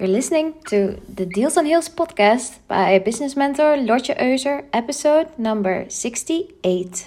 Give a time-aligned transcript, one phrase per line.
[0.00, 5.84] You're listening to the Deals on Heels podcast by business mentor Lotje Euser, episode number
[5.90, 7.06] 68.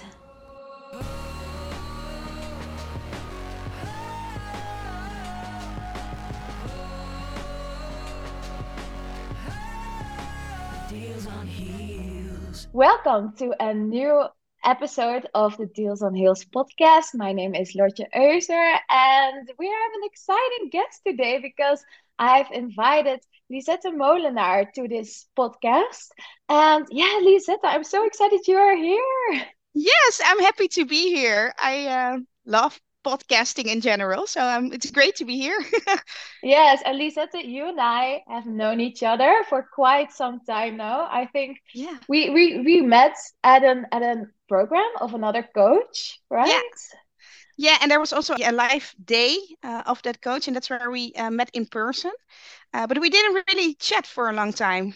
[12.74, 14.26] Welcome to a new
[14.64, 17.16] episode of the Deals on Heels podcast.
[17.16, 21.84] My name is Lotje Euser, and we have an exciting guest today because
[22.20, 23.20] I've invited
[23.50, 26.10] Lisette Molenaar to this podcast.
[26.50, 29.46] And yeah, Lisette, I'm so excited you are here.
[29.74, 31.54] Yes, I'm happy to be here.
[31.62, 35.60] I uh, love podcasting in general, so um, it's great to be here.
[36.44, 41.08] yes, and Lisette, you and I have known each other for quite some time now.
[41.12, 41.98] I think yeah.
[42.08, 46.48] we, we, we met at an at a program of another coach, right?
[46.48, 47.00] Yeah.
[47.64, 50.92] Yeah, and there was also a live day uh, of that coach, and that's where
[50.92, 52.12] we uh, met in person.
[52.74, 54.96] Uh, but we didn't really chat for a long time,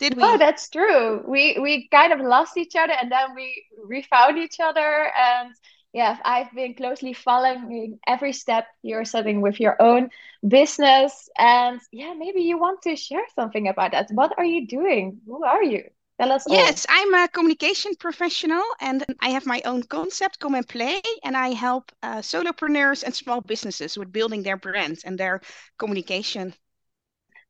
[0.00, 0.22] did we?
[0.22, 1.22] Oh, that's true.
[1.26, 5.10] We we kind of lost each other, and then we refound each other.
[5.16, 5.54] And
[5.92, 10.10] yeah, I've been closely following every step you're setting with your own
[10.46, 11.28] business.
[11.38, 14.10] And yeah, maybe you want to share something about that.
[14.12, 15.20] What are you doing?
[15.26, 15.84] Who are you?
[16.20, 16.96] Tell us yes, all.
[16.98, 21.54] I'm a communication professional and I have my own concept, Come and Play, and I
[21.54, 25.40] help uh, solopreneurs and small businesses with building their brand and their
[25.78, 26.52] communication.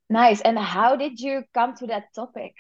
[0.08, 0.40] Nice.
[0.42, 2.54] And how did you come to that topic?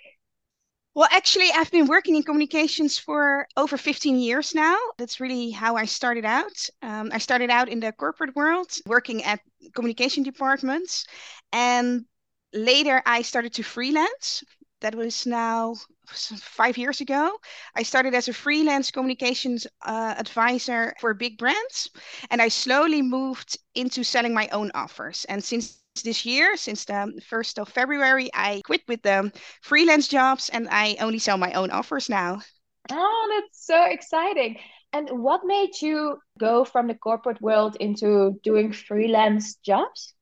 [0.94, 4.76] Well, actually, I've been working in communications for over 15 years now.
[4.98, 6.68] That's really how I started out.
[6.82, 9.38] Um, I started out in the corporate world, working at
[9.74, 11.06] communication departments.
[11.52, 12.06] And
[12.52, 14.42] later, I started to freelance.
[14.80, 15.76] That was now
[16.12, 17.38] five years ago.
[17.74, 21.90] I started as a freelance communications uh, advisor for big brands,
[22.30, 25.24] and I slowly moved into selling my own offers.
[25.28, 30.48] And since this year, since the 1st of February, I quit with the freelance jobs
[30.48, 32.40] and I only sell my own offers now.
[32.90, 34.56] Oh, that's so exciting.
[34.92, 40.14] And what made you go from the corporate world into doing freelance jobs?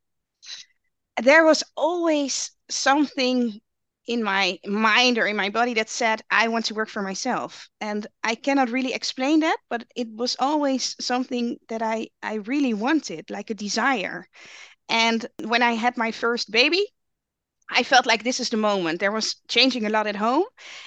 [1.23, 3.61] There was always something
[4.09, 7.69] in my mind or in my body that said i want to work for myself
[7.81, 12.75] and i cannot really explain that but it was always something that i i really
[12.75, 14.27] wanted like a desire
[14.89, 16.87] and when i had my first baby
[17.71, 19.01] I felt like this is the moment.
[19.01, 20.45] There was changing a lot at home.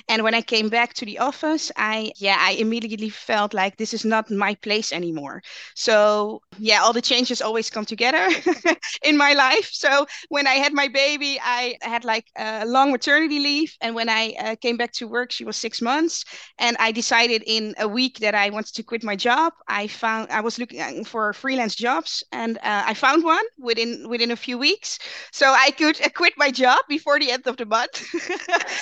[0.08, 3.94] And when I came back to the office, I, yeah, I immediately felt like this
[3.94, 5.44] is not my place anymore.
[5.76, 8.30] So, yeah, all the changes always come together
[9.04, 9.70] in my life.
[9.72, 13.76] So, when I had my baby, I had like a long maternity leave.
[13.82, 16.24] And when I uh, came back to work, she was six months.
[16.60, 19.54] And I decided in a week that I wanted to quit my job.
[19.68, 24.08] I found, I was looking uh, for freelance jobs and uh, I found one within,
[24.10, 25.00] within a few weeks.
[25.32, 28.04] So, I could uh, quit my job job before the end of the month.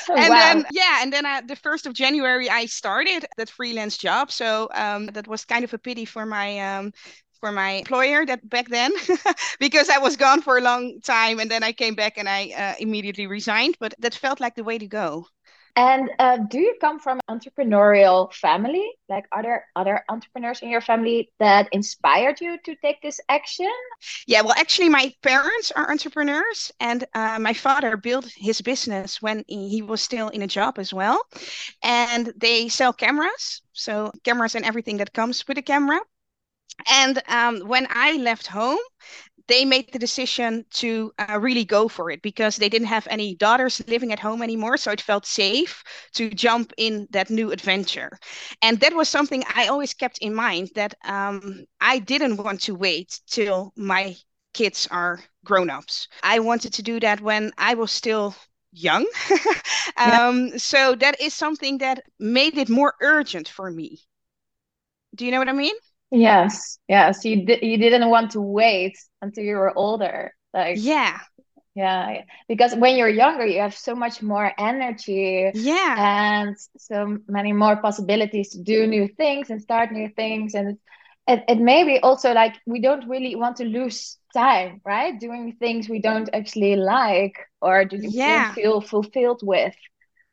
[0.10, 0.38] Oh, and wow.
[0.38, 4.32] then yeah, and then I, the first of January I started that freelance job.
[4.32, 6.92] So um, that was kind of a pity for my um,
[7.40, 8.92] for my employer that back then
[9.60, 12.52] because I was gone for a long time and then I came back and I
[12.52, 13.78] uh, immediately resigned.
[13.80, 15.26] But that felt like the way to go.
[15.76, 18.86] And uh, do you come from an entrepreneurial family?
[19.08, 23.72] Like, are there other entrepreneurs in your family that inspired you to take this action?
[24.28, 29.46] Yeah, well, actually, my parents are entrepreneurs, and uh, my father built his business when
[29.48, 31.22] he was still in a job as well.
[31.82, 36.02] And they sell cameras, so cameras and everything that comes with a camera.
[36.88, 38.80] And um, when I left home,
[39.48, 43.36] they made the decision to uh, really go for it because they didn't have any
[43.36, 44.78] daughters living at home anymore.
[44.78, 48.18] So it felt safe to jump in that new adventure.
[48.62, 52.76] And that was something I always kept in mind that um, I didn't want to
[52.76, 54.16] wait till my
[54.54, 56.08] kids are grown ups.
[56.22, 58.36] I wanted to do that when I was still
[58.72, 59.06] young.
[59.98, 60.58] um, yeah.
[60.58, 64.02] So that is something that made it more urgent for me.
[65.16, 65.76] Do you know what I mean?
[66.12, 67.24] Yes, yes.
[67.24, 67.62] You did.
[67.62, 70.34] You didn't want to wait until you were older.
[70.54, 71.20] Like yeah,
[71.76, 72.22] yeah.
[72.48, 75.52] Because when you're younger, you have so much more energy.
[75.54, 80.56] Yeah, and so many more possibilities to do new things and start new things.
[80.56, 80.78] And
[81.28, 85.20] it it may be also like we don't really want to lose time, right?
[85.20, 88.54] Doing things we don't actually like or do yeah.
[88.54, 89.76] feel fulfilled with.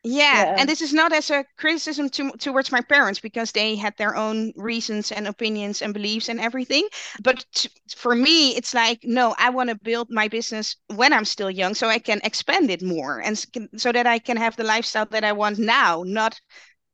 [0.07, 0.45] Yeah.
[0.45, 0.55] yeah.
[0.59, 4.15] and this is not as a criticism to, towards my parents because they had their
[4.15, 6.87] own reasons and opinions and beliefs and everything.
[7.23, 11.25] But t- for me, it's like, no, I want to build my business when I'm
[11.25, 13.37] still young so I can expand it more and
[13.77, 16.41] so that I can have the lifestyle that I want now, not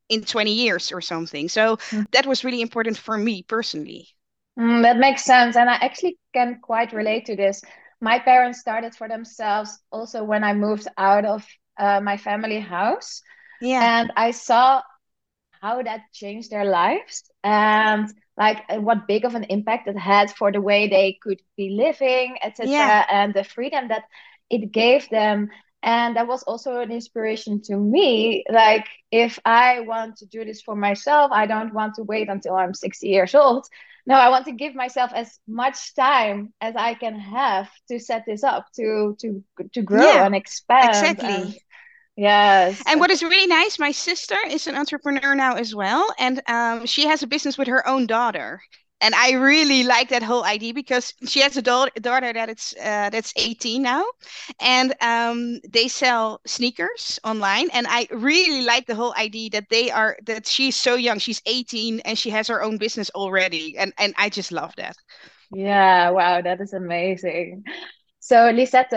[0.09, 1.49] in 20 years or something.
[1.49, 2.11] So mm.
[2.13, 4.09] that was really important for me personally.
[4.59, 5.57] Mm, that makes sense.
[5.57, 7.63] And I actually can quite relate to this
[8.03, 11.47] my parents started for themselves also when I moved out of
[11.79, 13.23] uh, my family house.
[13.61, 14.01] Yeah.
[14.01, 14.83] And I saw
[15.61, 20.31] how that changed their lives and like uh, what big of an impact it had
[20.33, 22.71] for the way they could be living, etc.
[22.71, 23.05] Yeah.
[23.09, 24.05] And the freedom that
[24.51, 25.49] it gave them.
[25.85, 28.45] And that was also an inspiration to me.
[28.49, 32.55] Like, if I want to do this for myself, I don't want to wait until
[32.55, 33.67] I'm 60 years old
[34.07, 38.25] no i want to give myself as much time as i can have to set
[38.27, 41.21] this up to to to grow Yeah, and expand exactly.
[41.21, 41.55] and
[42.17, 46.41] yes And what is really nice, my sister is an entrepreneur now as well, and
[46.49, 48.61] um, she has a business with her own daughter.
[49.03, 52.75] And I really like that whole idea because she has a daughter, daughter that it's
[52.77, 54.05] uh, that's 18 now,
[54.61, 57.71] and um, they sell sneakers online.
[57.73, 61.43] And I really like the whole idea that they are that she's so young, she's
[61.47, 63.77] 18, and she has her own business already.
[63.79, 64.97] And and I just love that.
[65.51, 67.65] yeah wow that is amazing
[68.21, 68.93] so lisette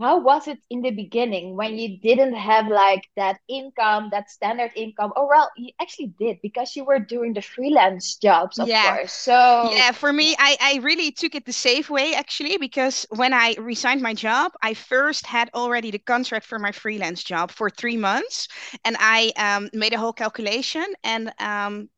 [0.00, 4.70] how was it in the beginning when you didn't have like that income that standard
[4.76, 8.80] income oh well you actually did because you were doing the freelance jobs of Yeah.
[8.80, 13.06] course so Yeah, for me, I, I really took it the safe way actually, because
[13.10, 17.50] when I resigned my job, I first had already the contract for my freelance job
[17.50, 18.48] for three months.
[18.84, 20.84] And I um, made a whole calculation.
[21.04, 21.88] And um,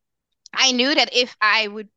[0.53, 1.89] I knew that if I would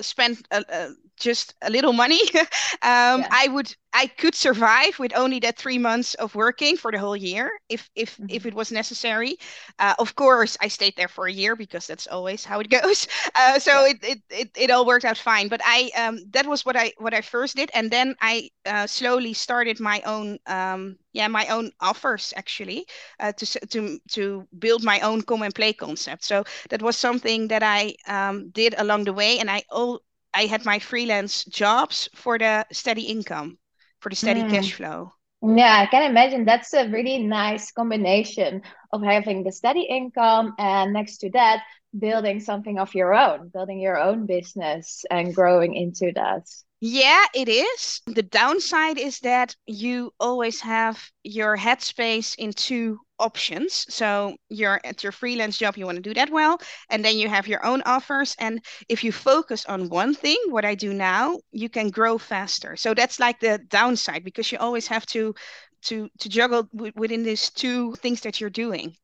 [0.00, 2.20] spend uh, uh, just a little money,
[2.82, 6.90] um, yeah I would I could survive with only that three months of working for
[6.92, 8.46] the whole year if if if Mhm.
[8.46, 9.36] it was necessary.
[9.78, 13.06] Uh, of course, I stayed there for a year because that's always how it goes.
[13.34, 15.48] Uh, so yeah it, it it it all worked out fine.
[15.48, 18.86] But I um that was what I what I first did, and then I uh,
[18.86, 22.86] slowly started my own um yeah my own offers actually
[23.20, 26.24] uh, to to to build my own come and play concept.
[26.24, 30.00] So that was something that I um, did along the way, and I all
[30.36, 33.58] I had my freelance jobs for the steady income,
[34.00, 34.74] for the steady cash Mm.
[34.74, 35.12] flow.
[35.42, 38.62] Yeah, I can imagine that's a really nice combination
[38.92, 41.64] of having the steady income and next to that,
[41.98, 46.44] building something of your own, building your own business and growing into that.
[46.80, 48.02] Yeah, it is.
[48.06, 53.86] The downside is that you always have your headspace in two options.
[53.92, 56.58] So you're at your freelance job, you want to do that well,
[56.90, 58.34] and then you have your own offers.
[58.38, 62.76] And if you focus on one thing, what I do now, you can grow faster.
[62.76, 65.34] So that's like the downside because you always have to
[65.82, 68.96] to to juggle w within these two things that you're doing.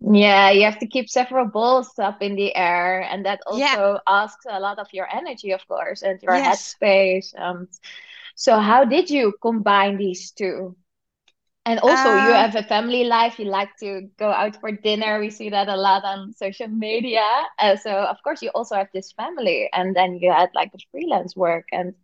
[0.00, 3.98] Yeah, you have to keep several balls up in the air, and that Yeah, also
[4.06, 6.76] asks a lot of your energy, of course, and your yes.
[6.78, 7.36] headspace.
[7.38, 7.68] Um,
[8.36, 10.76] so how did you combine these two?
[11.68, 13.38] And also, you Um, have a family life.
[13.38, 15.20] You like to go out for dinner.
[15.20, 17.22] We see that a lot on social media.
[17.58, 20.80] Uh, so, of course, you also have this family, and then you had like the
[20.92, 21.94] freelance work and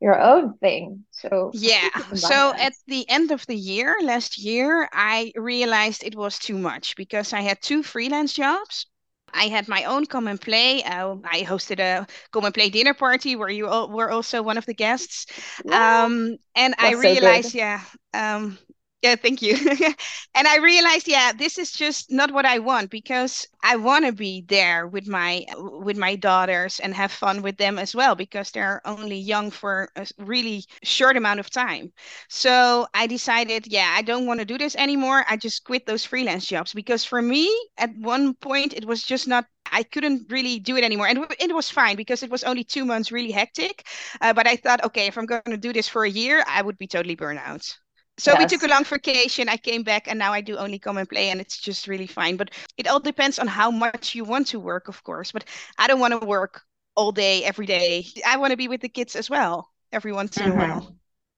[0.00, 1.04] your own thing.
[1.12, 1.90] So, Yeah.
[1.90, 2.68] did you combine So that?
[2.68, 7.32] at the end of the year, last year, I realized it was too much because
[7.32, 8.86] I had two freelance jobs.
[9.34, 10.82] I had my own come and play.
[10.82, 14.58] Uh, I hosted a come and play dinner party where you all were also one
[14.58, 15.26] of the guests.
[15.70, 17.82] Um, and I was so realized, yeah,
[18.14, 18.58] um,
[19.02, 19.56] yeah, thank you.
[20.34, 24.12] And I realized, yeah, this is just not what I want because I want to
[24.12, 28.50] be there with my with my daughters and have fun with them as well because
[28.50, 31.92] they're only young for a really short amount of time.
[32.28, 35.24] So I decided, yeah, I don't want to do this anymore.
[35.28, 39.26] I just quit those freelance jobs because for me, at one point, it was just
[39.28, 39.44] not.
[39.70, 42.84] I couldn't really do it anymore, and it was fine because it was only two
[42.84, 43.84] months, really hectic.
[44.20, 46.62] Uh, but I thought, okay, if I'm going to do this for a year, I
[46.62, 47.40] would be totally burnt
[48.18, 49.48] So we took a long vacation.
[49.48, 52.06] I came back, and now I do only come and play, and it's just really
[52.06, 52.36] fine.
[52.36, 55.32] But it all depends on how much you want to work, of course.
[55.32, 55.44] But
[55.78, 56.62] I don't want to work
[56.94, 58.06] all day, every day.
[58.26, 60.58] I want to be with the kids as well, every once in a mm-hmm.
[60.58, 60.96] while.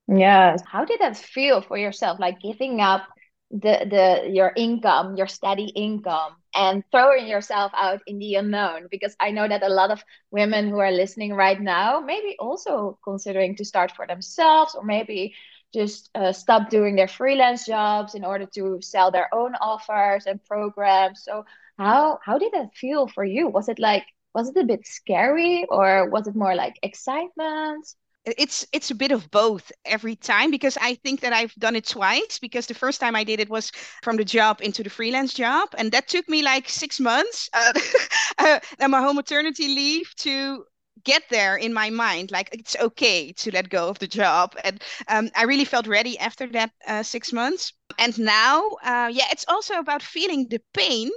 [0.08, 0.62] Yes.
[0.66, 2.18] How did that feel for yourself?
[2.18, 3.06] Like giving up
[3.50, 8.88] the the your income, your steady income, and throwing yourself out in the unknown?
[8.90, 12.98] Because I know that a lot of women who are listening right now, maybe also
[13.04, 15.34] considering to start for themselves, or maybe
[15.74, 20.44] just uh, stop doing their freelance jobs in order to sell their own offers and
[20.44, 21.24] programs.
[21.24, 21.44] So
[21.78, 23.48] how how did that feel for you?
[23.48, 27.86] Was it like was it a bit scary, or was it more like excitement?
[28.26, 31.86] It's it's a bit of both every time because I think that I've done it
[31.86, 33.70] twice because the first time I did it was
[34.02, 37.72] from the job into the freelance job and that took me like six months uh,
[38.38, 40.64] uh, and my whole maternity leave to
[41.04, 44.54] get there in my mind like it's okay to let go of the job.
[44.64, 47.72] And um, I really felt ready after that uh, six months.
[47.98, 51.10] And now uh, yeah it's also about feeling the pain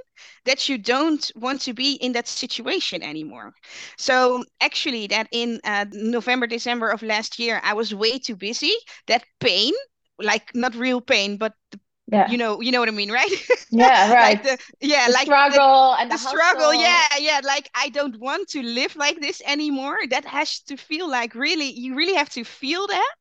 [0.45, 3.53] that you don't want to be in that situation anymore.
[3.97, 8.73] So actually that in uh, november december of last year i was way too busy.
[9.07, 9.73] That pain
[10.19, 11.79] like not real pain but the
[12.11, 12.29] yeah.
[12.29, 13.31] You know you know what i mean right?
[13.71, 14.39] Yeah right.
[14.39, 17.89] like the, yeah the like struggle the, and the, the struggle yeah yeah like i
[17.89, 19.97] don't want to live like this anymore.
[20.09, 23.15] That has to feel like really you really have to feel that.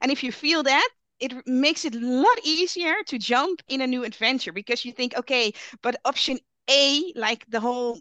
[0.00, 0.88] And if you feel that
[1.20, 5.16] it makes it a lot easier to jump in a new adventure because you think
[5.16, 6.38] okay but option
[6.70, 8.00] a like the whole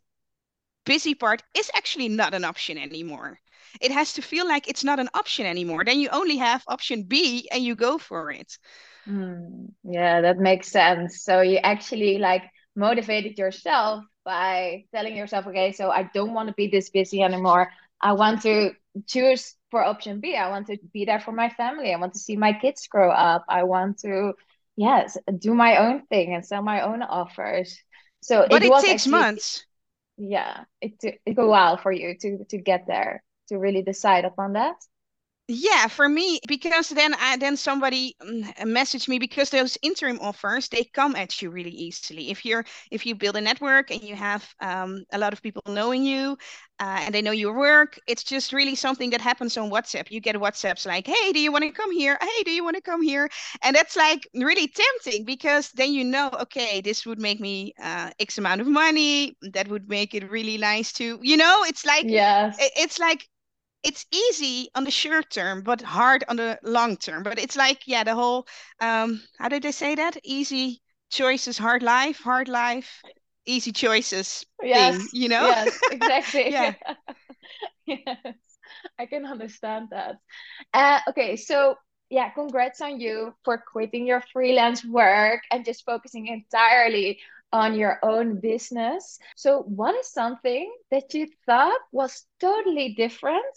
[0.85, 3.39] busy part is actually not an option anymore.
[3.81, 5.83] It has to feel like it's not an option anymore.
[5.85, 8.57] Then you only have option b and you go for it
[9.07, 11.23] Mm, yeah, that makes sense.
[11.23, 12.43] So you actually like
[12.75, 17.71] motivated yourself by telling yourself, okay, so I don't want to be this busy anymore.
[17.99, 18.71] I want to
[19.07, 20.35] choose for option B.
[20.35, 21.93] I want to be there for my family.
[21.93, 23.45] I want to see my kids grow up.
[23.49, 24.33] I want to,
[24.75, 27.77] yes, do my own thing and sell my own offers.
[28.21, 29.65] So but it, it takes actually, months.
[30.17, 34.25] Yeah, it it took a while for you to to get there to really decide
[34.25, 34.75] upon that.
[35.47, 40.69] Yeah, for me, because then I then somebody mm, messaged me because those interim offers
[40.69, 42.29] they come at you really easily.
[42.31, 45.61] If you're if you build a network and you have um, a lot of people
[45.67, 46.37] knowing you
[46.79, 50.09] uh, and they know your work, it's just really something that happens on WhatsApp.
[50.09, 52.17] You get WhatsApps like, "Hey, do you want to come here?
[52.21, 53.29] Hey, do you want to come here?"
[53.61, 58.11] And that's like really tempting because then you know, okay, this would make me uh,
[58.19, 59.35] X amount of money.
[59.41, 63.27] That would make it really nice to, you know, it's like yes, it, it's like
[63.83, 67.23] it's easy on the short term, but hard on the long term.
[67.23, 68.45] But it's like, yeah, the whole
[68.79, 70.17] um, how did they say that?
[70.23, 73.03] Easy choices, hard life, hard life,
[73.45, 75.47] easy choices yes, thing, you know?
[75.47, 76.51] Yes, exactly.
[76.51, 76.73] yeah.
[77.85, 78.35] yes,
[78.99, 80.17] I can understand that.
[80.73, 81.75] Uh, okay, so
[82.09, 87.19] yeah, congrats on you for quitting your freelance work and just focusing entirely
[87.53, 89.19] on your own business.
[89.35, 93.55] So, what is something that you thought was totally different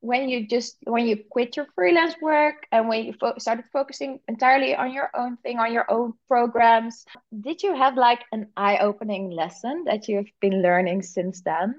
[0.00, 4.20] when you just when you quit your freelance work and when you fo- started focusing
[4.28, 7.04] entirely on your own thing, on your own programs?
[7.40, 11.74] Did you have like an eye-opening lesson that you've been learning since then?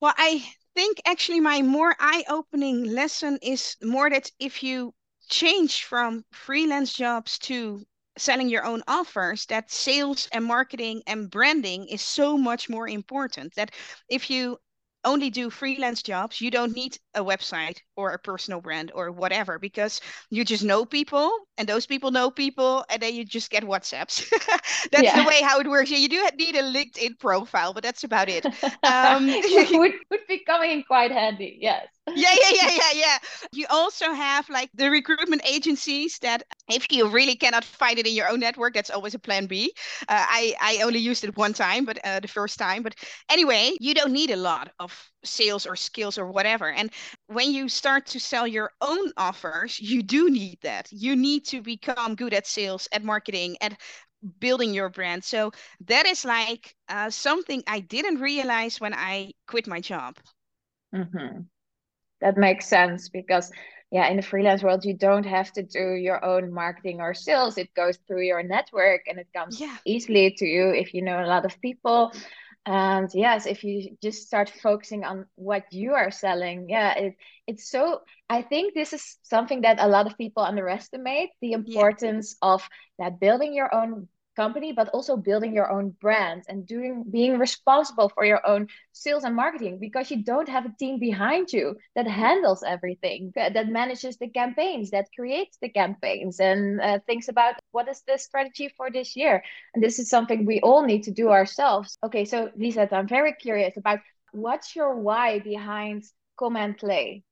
[0.00, 4.94] Well, I think actually my more eye-opening lesson is more that if you
[5.28, 7.84] change from freelance jobs to
[8.16, 13.54] selling your own offers that sales and marketing and branding is so much more important
[13.54, 13.70] that
[14.08, 14.58] if you
[15.04, 19.58] only do freelance jobs, you don't need a website or a personal brand or whatever
[19.58, 23.64] because you just know people and those people know people and then you just get
[23.64, 24.28] WhatsApps.
[24.92, 25.22] that's yeah.
[25.22, 25.90] the way how it works.
[25.90, 28.46] Yeah, you do need a LinkedIn profile, but that's about it.
[28.82, 29.26] Um,
[29.72, 31.58] would, would be coming in quite handy.
[31.60, 33.18] Yes yeah, yeah, yeah, yeah, yeah.
[33.52, 38.08] You also have like the recruitment agencies that if you really cannot find it in
[38.08, 39.72] your own network, that's always a plan B.
[40.02, 42.82] Uh, I, I only used it one time, but uh, the first time.
[42.82, 42.94] But
[43.30, 46.70] anyway, you don't need a lot of sales or skills or whatever.
[46.70, 46.90] And
[47.28, 50.88] when you start to sell your own offers, you do need that.
[50.92, 53.72] You need to become good at sales, at marketing, at
[54.38, 55.24] building your brand.
[55.24, 55.52] So
[55.86, 60.16] that is like uh, something I didn't realize when I quit my job.
[60.92, 61.46] Mm-hmm
[62.24, 63.52] that makes sense because
[63.92, 67.58] yeah in the freelance world you don't have to do your own marketing or sales
[67.58, 69.76] it goes through your network and it comes yeah.
[69.84, 72.10] easily to you if you know a lot of people
[72.66, 77.14] and yes if you just start focusing on what you are selling yeah it,
[77.46, 78.00] it's so
[78.30, 82.54] i think this is something that a lot of people underestimate the importance yeah.
[82.54, 87.38] of that building your own company but also building your own brand and doing being
[87.38, 91.76] responsible for your own sales and marketing because you don't have a team behind you
[91.94, 97.54] that handles everything that manages the campaigns that creates the campaigns and uh, thinks about
[97.72, 99.42] what is the strategy for this year.
[99.74, 101.98] And this is something we all need to do ourselves.
[102.04, 104.00] Okay so lisa i'm very curious about
[104.32, 106.02] what's your why behind
[106.38, 107.22] come and play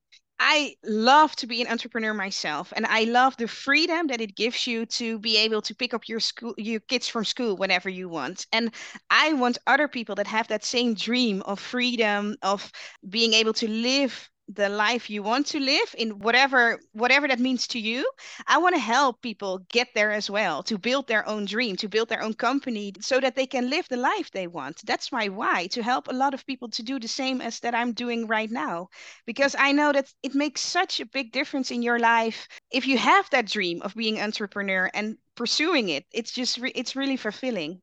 [0.45, 4.67] I love to be an entrepreneur myself, and I love the freedom that it gives
[4.67, 8.09] you to be able to pick up your school, your kids from school whenever you
[8.09, 8.47] want.
[8.53, 8.75] And
[9.09, 12.73] I want other people that have that same dream of freedom, of
[13.09, 17.67] being able to live the life you want to live in whatever whatever that means
[17.67, 18.09] to you
[18.47, 21.89] i want to help people get there as well to build their own dream to
[21.89, 24.81] build their own company so that they can live the life they want.
[24.85, 27.75] That's my why to help a lot of people to do the same as that
[27.75, 28.89] i'm doing right now.
[29.27, 32.99] Because i know that it makes such a big difference in your life if you
[32.99, 36.05] have that dream of being entrepreneur and pursuing it.
[36.13, 37.81] It's just re- it's really fulfilling.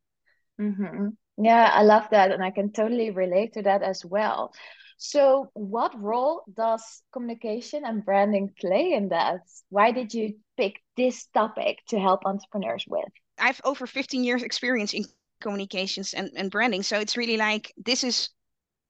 [0.59, 1.07] Mm-hmm.
[1.37, 4.51] yeah i love that and i can totally relate to that as well
[5.01, 9.39] So, what role does communication and branding play in that?
[9.69, 13.07] Why did you pick this topic to help entrepreneurs with?
[13.37, 15.05] I have over 15 years experience in
[15.39, 16.83] communications and, and branding.
[16.83, 18.29] So it's really like this is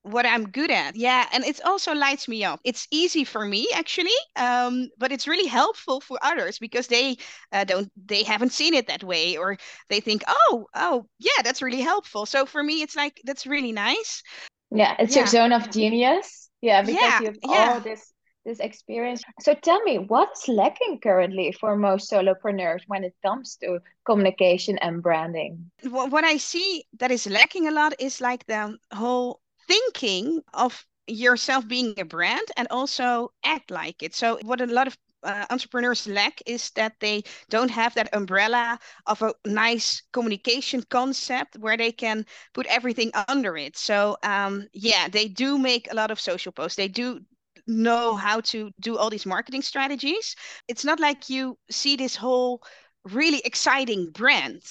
[0.02, 0.96] what I'm good at.
[0.96, 2.60] Yeah, and it also lights me up.
[2.64, 7.18] It's easy for me actually, um, but it's really helpful for others because they
[7.52, 9.58] uh, don't, they haven't seen it that way, or
[9.90, 12.26] they think, oh, oh, yeah, that's really helpful.
[12.26, 14.24] So for me, it's like that's really nice.
[14.72, 15.22] Yeah, it's yeah.
[15.22, 16.50] your zone of genius.
[16.62, 17.74] Yeah, because yeah, you have yeah.
[17.74, 18.14] all this
[18.46, 19.22] this experience.
[19.42, 25.04] So tell me, what's lacking currently for most solopreneurs when it comes to communication and
[25.04, 25.72] branding?
[25.84, 31.68] What I see that is lacking a lot is like the whole thinking of yourself
[31.68, 34.16] being a brand and also act like it.
[34.16, 38.80] So what a lot of uh, entrepreneurs lack is that they don't have that umbrella
[39.06, 43.78] of a nice communication concept where they can put everything under it.
[43.78, 46.76] So um, yeah, they do make a lot of social posts.
[46.76, 47.20] They do
[47.68, 50.36] know how to do all these marketing strategies.
[50.68, 52.62] It's not like you see this whole
[53.06, 54.62] really exciting brand.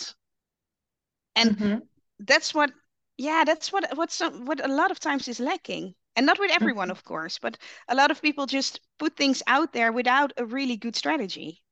[1.37, 1.79] And mm-hmm.
[2.21, 2.71] that's what
[3.17, 5.95] yeah, that's what what some what a lot of times is lacking.
[6.19, 6.99] And not with everyone, mm-hmm.
[6.99, 7.57] of course, but
[7.89, 11.63] a lot of people just put things out there without a really good strategy.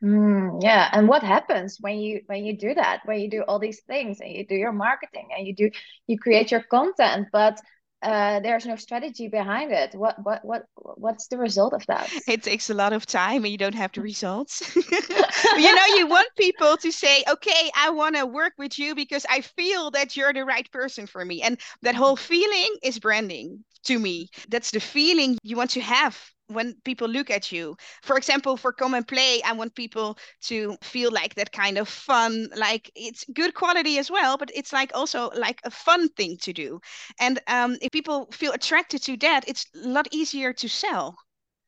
[0.00, 3.00] Mm, yeah, and what happens when you when you do that?
[3.04, 5.70] When you do all these things and you do your marketing and you do
[6.06, 7.60] you create your content, but
[8.02, 9.94] uh, there's no strategy behind it.
[9.94, 12.08] What what what what's the result of that?
[12.28, 14.76] It takes a lot of time, and you don't have the results.
[14.76, 19.26] you know, you want people to say, "Okay, I want to work with you because
[19.28, 23.64] I feel that you're the right person for me," and that whole feeling is branding
[23.84, 24.28] to me.
[24.48, 26.16] That's the feeling you want to have
[26.48, 27.76] when people look at you.
[28.02, 31.88] For example, for come and play, I want people to feel like that kind of
[31.88, 36.36] fun, like it's good quality as well, but it's like also like a fun thing
[36.42, 36.80] to do.
[37.20, 41.16] And um, if people feel attracted to that, it's a lot easier to sell.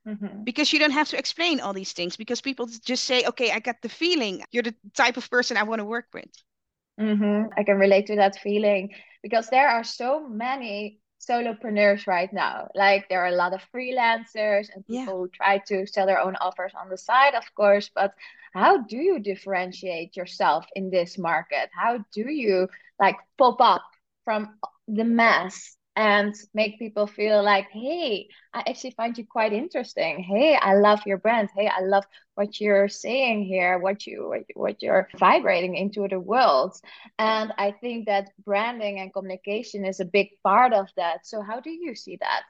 [0.09, 0.45] Mm-hmm.
[0.45, 3.61] Because you don't have to explain all these things because people just say, okay, I
[3.61, 6.31] got the feeling you're the type of person I want to work with.
[6.99, 7.53] Mm-hmm.
[7.57, 8.91] I can relate to that feeling
[9.23, 12.69] because there are so many solopreneurs right now.
[12.75, 15.37] Like there are a lot of freelancers and people yeah.
[15.37, 17.91] try to sell their own offers on the side, of course.
[17.95, 18.15] But
[18.53, 21.71] how do you differentiate yourself in this market?
[21.73, 23.83] How do you like pop up
[24.25, 24.57] from
[24.89, 30.21] the mass and make people feel like, hey, I actually find you quite interesting.
[30.21, 31.51] Hey, I love your brand.
[31.55, 32.05] Hey, I love
[32.37, 36.75] what you're saying here, what you what, you're vibrating into the world.
[37.19, 41.27] And I think that branding and communication is a big part of that.
[41.27, 42.45] So how do you see that?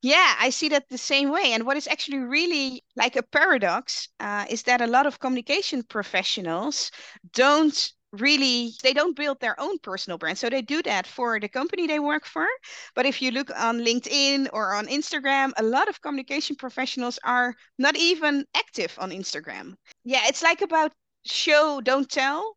[0.00, 1.50] Yeah, I see that the same way.
[1.54, 5.82] And what is actually really like a paradox uh, is that a lot of communication
[5.82, 6.92] professionals
[7.32, 11.48] don't really they don't build their own personal brand so they do that for the
[11.48, 12.46] company they work for
[12.94, 17.54] but if you look on linkedin or on instagram a lot of communication professionals are
[17.78, 20.92] not even active on instagram yeah it's like about
[21.26, 22.56] show don't tell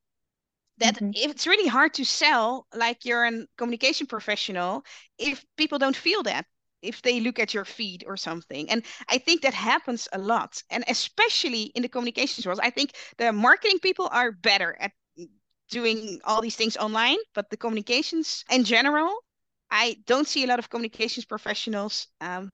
[0.77, 1.11] that mm-hmm.
[1.13, 4.83] it's really hard to sell like you're a communication professional
[5.19, 6.45] if people don't feel that
[6.81, 8.69] if they look at your feed or something.
[8.69, 10.61] And I think that happens a lot.
[10.69, 14.91] And especially in the communications world, I think the marketing people are better at
[15.71, 19.11] doing all these things online, but the communications in general,
[19.71, 22.51] I don't see a lot of communications professionals, um,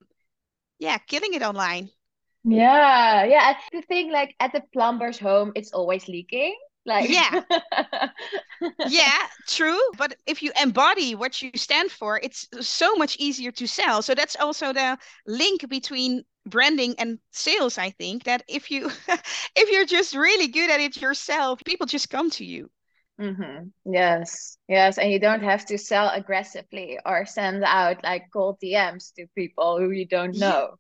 [0.80, 1.90] yeah, killing it online.
[2.44, 3.58] Yeah, yeah.
[3.74, 6.56] The thing, like at the plumber's home, it's always leaking.
[6.86, 7.42] Like yeah,
[8.86, 9.80] yeah, true.
[9.98, 14.02] But if you embody what you stand for, it's so much easier to sell.
[14.02, 17.78] So that's also the link between branding and sales.
[17.78, 18.90] I think that if you
[19.56, 22.70] if you're just really good at it yourself, people just come to you.
[23.20, 23.92] Mm-hmm.
[23.92, 29.14] Yes, yes, and you don't have to sell aggressively or send out like cold DMs
[29.16, 30.76] to people who you don't know.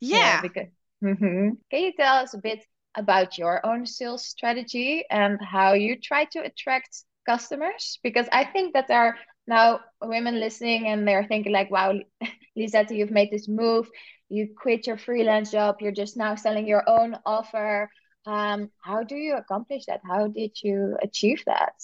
[0.00, 0.16] Yeah.
[0.18, 0.68] yeah because,
[1.04, 1.50] mm-hmm.
[1.70, 6.24] Can you tell us a bit about your own sales strategy and how you try
[6.32, 7.98] to attract customers?
[8.02, 11.92] Because I think that there are now women listening and they're thinking like, "Wow,
[12.56, 13.90] Lisette, you've made this move.
[14.30, 15.76] You quit your freelance job.
[15.80, 17.90] You're just now selling your own offer."
[18.26, 20.00] Um, how do you accomplish that?
[20.04, 21.74] How did you achieve that?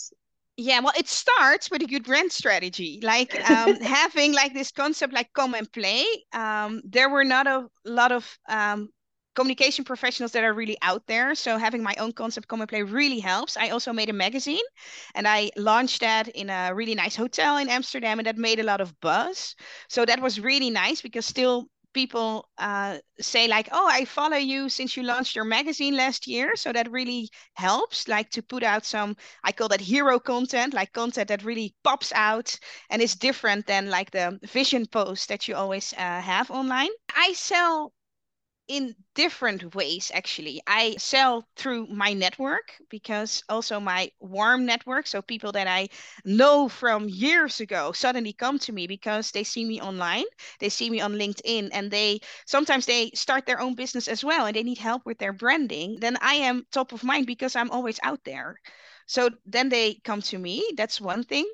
[0.57, 5.13] Yeah, well, it starts with a good brand strategy, like um, having like this concept,
[5.15, 6.05] like come and play.
[6.33, 8.89] Um, there were not a lot of um,
[9.37, 11.37] communication professionals that are really out there.
[11.37, 13.57] So having my own concept come and play really helps.
[13.57, 14.65] I also made a magazine
[15.15, 18.65] and I launched that in a really nice hotel in Amsterdam and that made a
[18.65, 19.55] lot of buzz.
[19.89, 24.69] So that was really nice because still people uh, say like, "Oh, I follow you
[24.69, 28.09] since you launched your magazine last year," so that really helps.
[28.09, 32.13] Like to put out some, I call that hero content, like content that really pops
[32.15, 32.59] out
[32.91, 36.91] and is different than like the vision post that you always uh, have online.
[37.15, 37.93] I sell
[38.69, 40.61] in different ways actually.
[40.67, 45.89] I sell through my network because also my warm network so people that i
[46.25, 50.25] know from years ago suddenly come to me because they see me online
[50.61, 54.47] they see me on linkedin and they sometimes they start their own business as well
[54.47, 57.71] and they need help with their branding then i am top of mind because i'm
[57.71, 58.61] always out there.
[59.07, 61.47] So then they come to me that's one thing.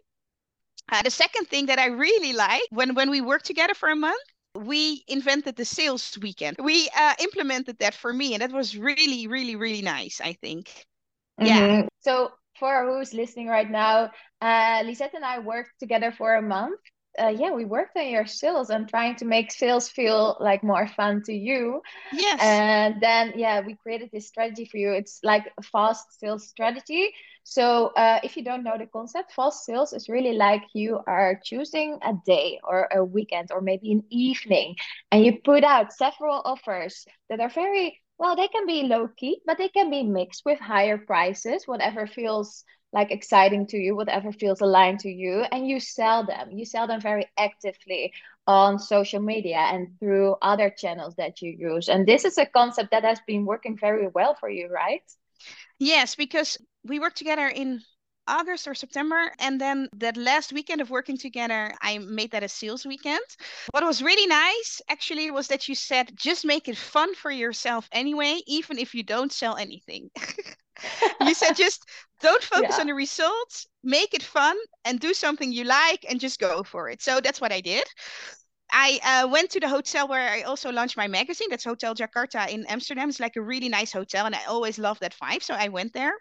[0.90, 3.96] Uh, the second thing that I really like when when we work together for a
[3.96, 4.20] month
[4.54, 6.56] we invented the sales weekend.
[6.62, 10.20] We uh, implemented that for me, and that was really, really, really nice.
[10.22, 10.68] I think.
[11.40, 11.46] Mm-hmm.
[11.46, 11.86] Yeah.
[12.00, 16.80] So for who's listening right now, uh, Lisette and I worked together for a month.
[17.16, 20.88] Uh, yeah, we worked on your sales and trying to make sales feel like more
[20.88, 21.80] fun to you.
[22.12, 22.40] Yes.
[22.42, 24.92] And then, yeah, we created this strategy for you.
[24.92, 27.12] It's like a fast sales strategy
[27.44, 31.40] so uh, if you don't know the concept, fast sales is really like you are
[31.44, 34.76] choosing a day or a weekend or maybe an evening,
[35.12, 38.36] and you put out several offers that are very well.
[38.36, 42.64] They can be low key, but they can be mixed with higher prices, whatever feels
[42.92, 46.50] like exciting to you, whatever feels aligned to you, and you sell them.
[46.52, 48.12] You sell them very actively
[48.46, 51.88] on social media and through other channels that you use.
[51.88, 55.02] And this is a concept that has been working very well for you, right?
[55.78, 57.82] Yes, because we worked together in
[58.26, 59.32] August or September.
[59.38, 63.24] And then that last weekend of working together, I made that a sales weekend.
[63.70, 67.88] What was really nice actually was that you said just make it fun for yourself
[67.92, 70.10] anyway, even if you don't sell anything.
[71.20, 71.84] you said just
[72.20, 72.80] don't focus yeah.
[72.80, 76.88] on the results, make it fun and do something you like and just go for
[76.88, 77.02] it.
[77.02, 77.84] So that's what I did.
[78.72, 81.48] I uh, went to the hotel where I also launched my magazine.
[81.50, 83.08] That's Hotel Jakarta in Amsterdam.
[83.08, 85.42] It's like a really nice hotel, and I always love that vibe.
[85.42, 86.14] So I went there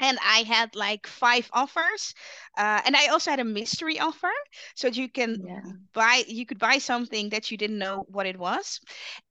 [0.00, 2.14] and I had like five offers,
[2.56, 4.30] uh, and I also had a mystery offer,
[4.74, 5.60] so you can yeah.
[5.92, 8.80] buy you could buy something that you didn't know what it was,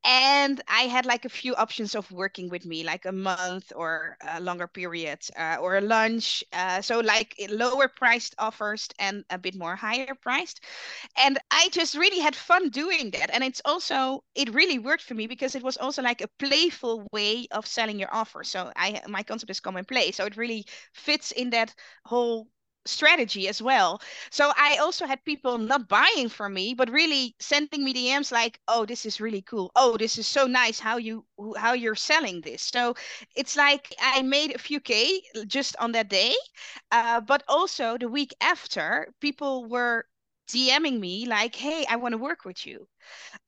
[0.04, 4.18] and I had like a few options of working with me, like a month or
[4.28, 9.38] a longer period, uh, or a lunch, uh, so like lower priced offers and a
[9.38, 10.62] bit more higher priced,
[11.18, 15.14] and I just really had fun doing that, and it's also it really worked for
[15.14, 18.44] me because it was also like a playful way of selling your offer.
[18.44, 21.74] So I my concept is come and play, so it really really fits in that
[22.06, 22.48] whole
[22.88, 24.00] strategy as well.
[24.32, 28.60] So I also had people not buying from me, but really sending me DMs like,
[28.68, 29.72] "Oh, this is really cool.
[29.76, 31.26] Oh, this is so nice how you
[31.58, 32.96] how you're selling this." So
[33.36, 36.36] it's like I made a few k just on that day,
[36.92, 40.06] uh, but also the week after, people were
[40.48, 42.88] DMing me like, "Hey, I want to work with you,"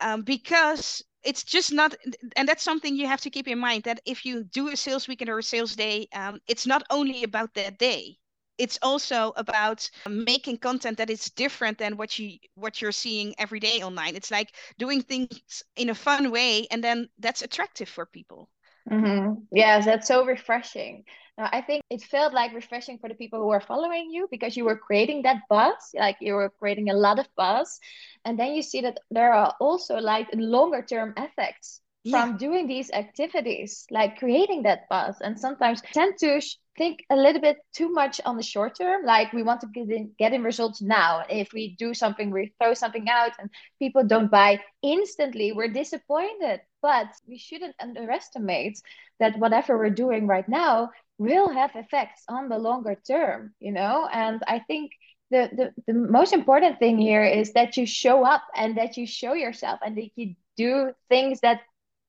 [0.02, 1.95] um, because it's just not
[2.37, 5.07] and that's something you have to keep in mind that if you do a sales
[5.07, 8.17] weekend or a sales day um, it's not only about that day.
[8.57, 13.59] It's also about making content that is different than what you what you're seeing every
[13.59, 14.15] day online.
[14.15, 18.49] It's like doing things in a fun way and then that's attractive for people.
[18.91, 19.43] Mm-hmm.
[19.51, 21.03] yes that's so refreshing
[21.38, 24.58] now, I think it felt like refreshing for the people who were following you because
[24.58, 27.80] you were creating that buzz, like you were creating a lot of buzz.
[28.26, 32.12] And then you see that there are also like longer term effects yeah.
[32.12, 35.17] from doing these activities, like creating that buzz.
[35.21, 36.41] And sometimes tend to
[36.77, 39.05] think a little bit too much on the short term.
[39.05, 41.23] Like we want to get in, get in results now.
[41.29, 46.62] If we do something, we throw something out and people don't buy instantly, we're disappointed.
[46.81, 48.79] But we shouldn't underestimate
[49.19, 54.07] that whatever we're doing right now will have effects on the longer term you know
[54.12, 54.91] and i think
[55.29, 59.05] the, the the most important thing here is that you show up and that you
[59.05, 61.62] show yourself and that you do things that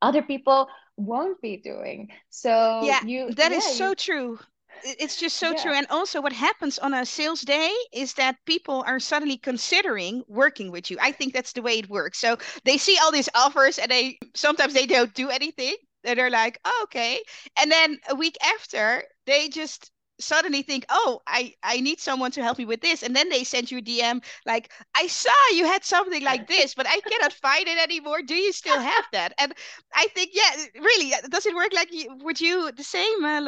[0.02, 2.08] other people won't be doing.
[2.30, 4.38] So yeah you that yeah, is so you, true.
[4.84, 5.62] It's just so yeah.
[5.62, 10.22] true and also what happens on a sales day is that people are suddenly considering
[10.28, 10.98] working with you.
[11.00, 12.18] I think that's the way it works.
[12.18, 15.74] So they see all these offers and they sometimes they don't do anything.
[16.04, 17.20] And they're like, oh, okay.
[17.60, 22.42] And then a week after, they just suddenly think, oh, I, I need someone to
[22.42, 23.02] help me with this.
[23.02, 26.74] And then they send you a DM like, I saw you had something like this,
[26.74, 28.22] but I cannot find it anymore.
[28.22, 29.32] Do you still have that?
[29.38, 29.54] And
[29.94, 33.40] I think, yeah, really, does it work like you, would you the same, uh?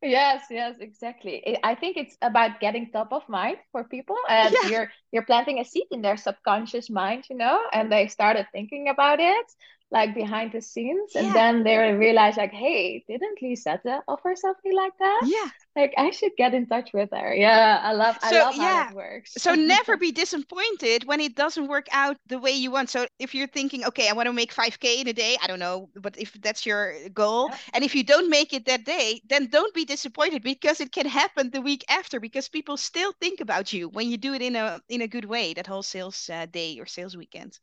[0.00, 1.58] Yes, yes, exactly.
[1.64, 4.68] I think it's about getting top of mind for people, and yeah.
[4.68, 8.88] you're you're planting a seed in their subconscious mind, you know, and they started thinking
[8.88, 9.46] about it
[9.90, 11.34] like behind the scenes and Yeah.
[11.34, 15.50] then they realize like hey didn't Lisette offer something like that Yeah.
[15.76, 18.74] like I should get in touch with her yeah I love I So, love how
[18.74, 18.84] yeah.
[18.84, 22.88] that works So never be disappointed when it doesn't work out the way you want.
[22.90, 25.58] So if you're thinking, okay, I want to make 5K in a day, I don't
[25.60, 27.58] know, but if that's your goal, Yeah.
[27.72, 31.06] and if you don't make it that day, then don't be disappointed because it can
[31.06, 34.56] happen the week after because people still think about you when you do it in
[34.56, 37.58] a in a good way, that whole sales uh, day or sales weekend.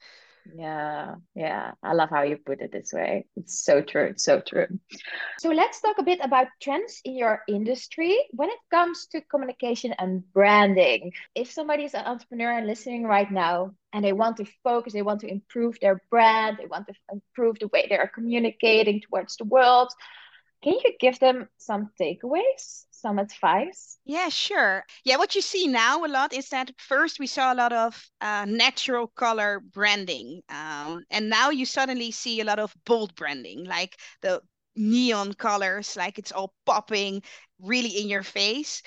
[0.54, 1.72] Yeah, yeah.
[1.82, 3.26] I love how you put it this way.
[3.36, 4.06] It's so true.
[4.06, 4.68] It's so true.
[5.40, 9.94] So let's talk a bit about trends in your industry when it comes to communication
[9.98, 11.12] and branding.
[11.34, 15.02] If somebody is an entrepreneur and listening right now and they want to focus, they
[15.02, 19.38] want to improve their brand, they want to improve the way they are communicating towards
[19.38, 19.90] the world,
[20.62, 23.98] can you give them some takeaways, some advice?
[24.06, 24.86] Yeah, sure.
[25.04, 28.10] Yeah, what you see now a lot is that first we saw a lot of
[28.22, 30.42] uh, natural color branding.
[30.50, 34.42] Um, and now you suddenly see a lot of bold branding, like the
[34.76, 37.24] neon colors, like it's all popping
[37.60, 38.84] really in your face.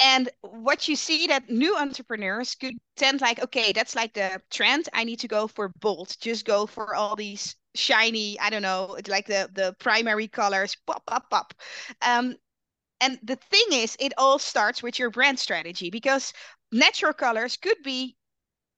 [0.00, 4.88] And what you see that new entrepreneurs could tend like, okay, that's like the trend.
[4.92, 6.16] I need to go for bold.
[6.20, 10.76] Just go for all these shiny, I don't know, it's like the the primary colors,
[10.86, 11.54] pop, pop, pop.
[12.02, 12.36] Um,
[13.00, 16.32] and the thing is, it all starts with your brand strategy because
[16.72, 18.16] natural colors could be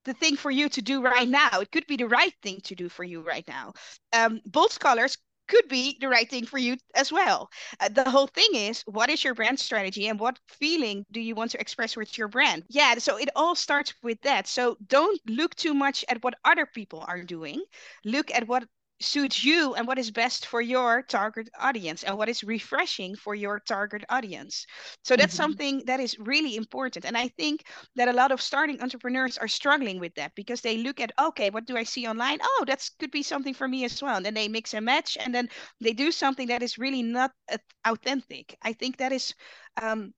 [0.05, 1.59] the thing for you to do right now.
[1.59, 3.73] It could be the right thing to do for you right now.
[4.13, 7.49] Um, bold colors could be the right thing for you as well.
[7.79, 11.35] Uh, the whole thing is, what is your brand strategy and what feeling do you
[11.35, 12.63] want to express with your brand?
[12.69, 14.47] Yeah, so it all starts with that.
[14.47, 17.63] So don't look too much at what other people are doing.
[18.03, 18.65] Look at what
[18.99, 23.33] suits you and what is best for your target audience and what is refreshing for
[23.35, 24.65] your target audience.
[25.03, 25.35] So that's Mhm.
[25.35, 27.05] something that is really important.
[27.05, 27.63] And I think
[27.95, 31.49] that a lot of starting entrepreneurs are struggling with that because they look at, okay,
[31.49, 32.39] what do I see online?
[32.41, 34.17] Oh, that could be something for me as well.
[34.17, 35.49] And then they mix and match and then
[35.81, 38.57] they do something that is really not uh, authentic.
[38.61, 39.33] I think that is
[39.81, 40.13] um,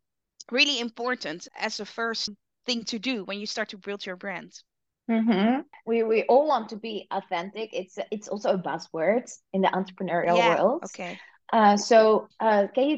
[0.51, 2.29] really important as a first
[2.65, 4.51] thing to do when you start to build your brand.
[5.09, 5.61] Mm-hmm.
[5.85, 7.69] We we all want to be authentic.
[7.73, 10.61] It's it's also a buzzword in the entrepreneurial yeah.
[10.61, 10.83] world.
[10.85, 11.17] Okay.
[11.51, 12.97] Uh, so uh, can you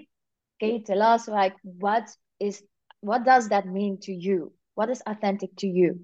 [0.60, 2.64] can you tell us like what is
[3.02, 4.54] what does that mean to you?
[4.76, 6.00] What is authentic to you?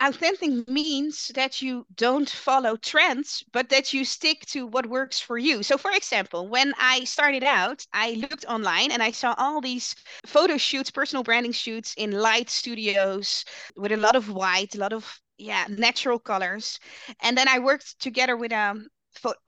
[0.00, 5.38] Authentic means that you don't follow trends, but that you stick to what works for
[5.38, 5.62] you.
[5.62, 9.94] So, for example, when I started out, I looked online and I saw all these
[10.26, 13.44] photo shoots, personal branding shoots in light studios
[13.76, 16.78] with a lot of white, a lot of yeah, natural colors.
[17.20, 18.74] And then I worked together with a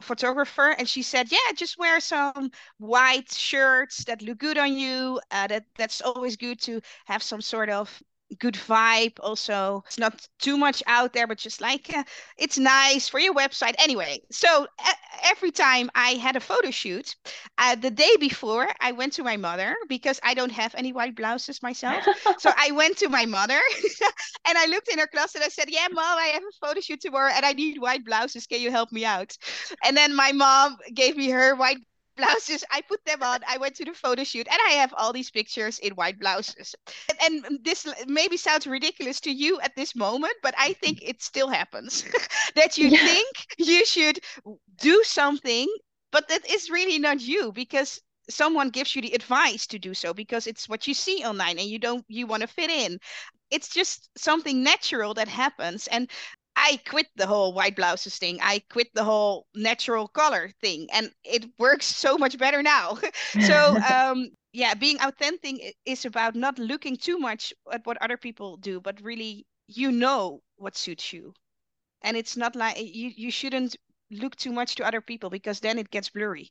[0.01, 5.21] photographer and she said yeah just wear some white shirts that look good on you
[5.31, 8.03] uh, that that's always good to have some sort of
[8.39, 9.83] good vibe also.
[9.87, 12.05] It's not too much out there but just like uh,
[12.37, 13.75] it's nice for your website.
[13.79, 14.93] Anyway so uh,
[15.25, 17.15] every time i had a photo shoot
[17.59, 21.15] uh, the day before i went to my mother because i don't have any white
[21.17, 22.05] blouses myself.
[22.39, 23.59] So i went to my mother
[24.49, 25.37] and i looked in her closet.
[25.37, 28.05] And i said yeah mom i have a photo shoot tomorrow and i need white
[28.05, 28.47] blouses.
[28.47, 29.37] Can you help me out?
[29.85, 31.79] And then my mom gave me her white
[32.19, 32.65] blouses.
[32.71, 33.41] I put them on.
[33.49, 36.75] I went to the photo shoot and I have all these pictures in white blouses.
[37.25, 41.23] And, and this maybe sounds ridiculous to you at this moment, but I think it
[41.23, 42.05] still happens
[42.55, 42.99] that you yeah.
[42.99, 43.29] think
[43.59, 44.21] you should
[44.81, 45.69] do something,
[46.13, 48.01] but that is really not you because
[48.31, 51.69] someone gives you the advice to do so because it's what you see online and
[51.69, 52.99] you don't you want to fit in
[53.51, 56.11] it's just something natural that happens and
[56.59, 58.41] I quit the whole white blouses thing.
[58.43, 62.99] I quit the whole natural color thing, and it works so much better now.
[63.41, 68.57] so, um, yeah, being authentic is about not looking too much at what other people
[68.57, 71.33] do, but really, you know what suits you,
[72.03, 73.77] and it's not like you you shouldn't
[74.11, 76.51] look too much to other people because then it gets blurry.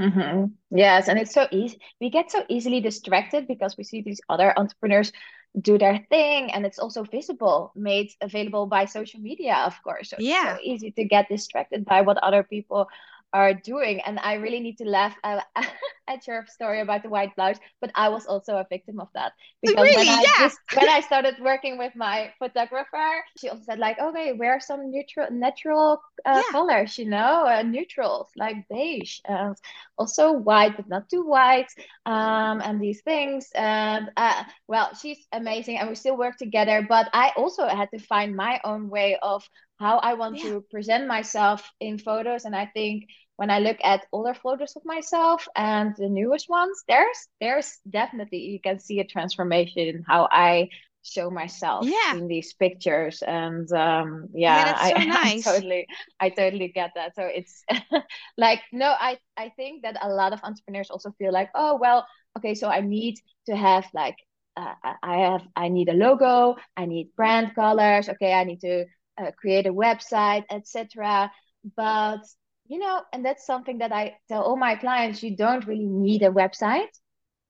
[0.00, 0.46] Mm-hmm.
[0.76, 1.78] Yes, and it's so easy.
[2.00, 5.12] We get so easily distracted because we see these other entrepreneurs
[5.60, 10.10] do their thing, and it's also visible, made available by social media, of course.
[10.10, 10.54] So yeah.
[10.54, 12.88] it's so easy to get distracted by what other people
[13.36, 14.00] are doing.
[14.00, 18.08] And I really need to laugh at, your story about the white blouse, but I
[18.08, 20.06] was also a victim of that because really?
[20.06, 20.38] when I yeah.
[20.38, 24.90] just when I started working with my photographer, she also said like, okay, wear some
[24.90, 26.52] neutral natural uh, yeah.
[26.52, 29.56] colors, you know, uh, neutrals like beige and
[29.98, 31.68] also white, but not too white,
[32.06, 33.50] um, and these things.
[33.54, 36.86] And uh, well, she's amazing, and we still work together.
[36.88, 39.44] But I also had to find my own way of
[39.78, 40.50] how I want yeah.
[40.50, 42.44] to present myself in photos.
[42.44, 46.82] And I think when I look at older photos of myself and the newest ones,
[46.88, 50.70] there's there's definitely you can see a transformation in how I
[51.06, 52.16] show myself yeah.
[52.16, 55.46] in these pictures and um yeah, yeah that's so I, nice.
[55.46, 55.86] I totally
[56.18, 57.62] i totally get that so it's
[58.36, 62.04] like no i i think that a lot of entrepreneurs also feel like oh well
[62.36, 64.16] okay so i need to have like
[64.56, 68.84] uh, i have i need a logo i need brand colors okay i need to
[69.18, 71.30] uh, create a website etc
[71.76, 72.20] but
[72.68, 76.22] you know and that's something that i tell all my clients you don't really need
[76.22, 76.88] a website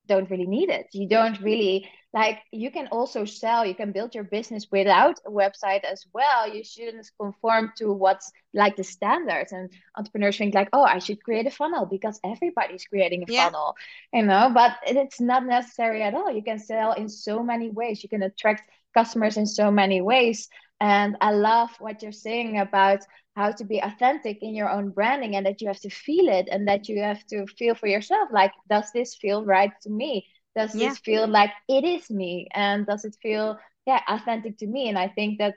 [0.07, 0.87] don't really need it.
[0.93, 5.31] You don't really like you can also sell, you can build your business without a
[5.31, 6.53] website as well.
[6.53, 9.53] You shouldn't conform to what's like the standards.
[9.53, 13.47] And entrepreneurs think like, oh, I should create a funnel because everybody's creating a yeah.
[13.47, 13.75] funnel,
[14.13, 16.31] you know, but it's not necessary at all.
[16.33, 18.03] You can sell in so many ways.
[18.03, 20.49] You can attract customers in so many ways.
[20.81, 23.01] And I love what you're saying about
[23.35, 26.49] how to be authentic in your own branding and that you have to feel it
[26.51, 30.27] and that you have to feel for yourself like does this feel right to me?
[30.57, 30.89] Does yeah.
[30.89, 32.49] this feel like it is me?
[32.55, 34.89] And does it feel yeah authentic to me?
[34.89, 35.55] And i think that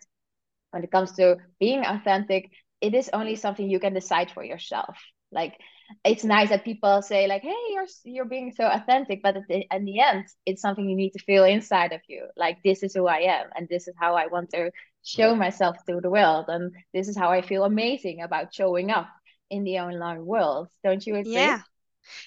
[0.71, 2.51] when it comes to being authentic
[2.81, 4.97] it is only something you can decide for yourself.
[5.31, 5.57] Like
[6.05, 9.65] it's nice that people say like hey you're you're being so authentic but at the,
[9.71, 12.27] at the end it's something you need to feel inside of you.
[12.35, 14.69] Like this is who i am and this is how i want to
[15.03, 16.45] show myself to the world.
[16.49, 19.07] And this is how i feel amazing about showing up
[19.49, 20.69] in the online world.
[20.83, 21.55] Don't you agree?
[21.55, 21.61] Yeah.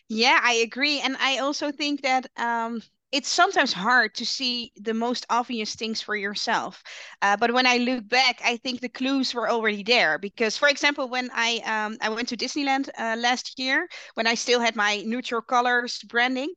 [0.09, 1.01] Yeah i agree.
[1.01, 2.83] And i also think that um
[3.13, 6.83] it's sometimes hard to see the most obvious things for yourself.
[7.23, 10.19] Uh, but when I look back, I think the clues were already there.
[10.19, 14.35] Because, for example, when I um, I went to Disneyland uh, last year, when I
[14.35, 16.49] still had my neutral colors branding,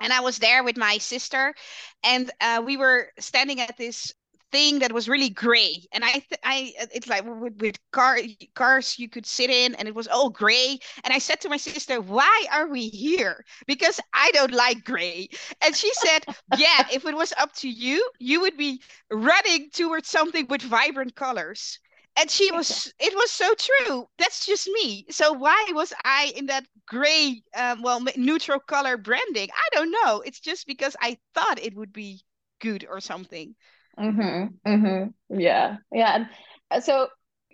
[0.00, 1.54] and I was there with my sister,
[2.02, 4.12] and uh, we were standing at this
[4.52, 5.82] thing that was really gray.
[5.92, 8.18] And i th- i it's like with, with car
[8.54, 10.78] cars you could sit in and it was all gray.
[11.04, 13.44] And i said to my sister why are we here?
[13.66, 15.28] Because i don't like gray.
[15.64, 20.08] And she said yeah if it was up to you you would be running towards
[20.08, 21.78] something with vibrant colors.
[22.16, 24.06] And she was it was so true.
[24.18, 25.06] That's just me.
[25.10, 29.48] So why was i in that gray um, well neutral color branding?
[29.50, 30.20] I don't know.
[30.20, 32.22] It's just because i thought it would be
[32.60, 33.54] good or something
[33.98, 34.70] Mm-hmm.
[34.70, 35.38] Mm-hmm.
[35.38, 35.76] Yeah.
[35.92, 36.14] Yeah.
[36.16, 36.28] And
[36.70, 37.08] uh, so